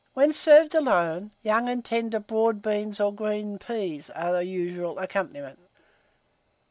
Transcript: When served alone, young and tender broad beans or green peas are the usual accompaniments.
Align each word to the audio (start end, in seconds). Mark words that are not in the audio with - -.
When 0.15 0.33
served 0.33 0.73
alone, 0.73 1.29
young 1.43 1.69
and 1.69 1.85
tender 1.85 2.19
broad 2.19 2.63
beans 2.63 2.99
or 2.99 3.13
green 3.13 3.59
peas 3.59 4.09
are 4.09 4.33
the 4.33 4.43
usual 4.43 4.97
accompaniments. 4.97 5.69